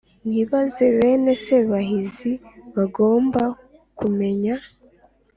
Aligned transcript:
nibaze! 0.27 0.85
bene 0.97 1.33
sehahinzi 1.45 2.31
bagomba 2.75 3.43
kumenya 3.97 4.55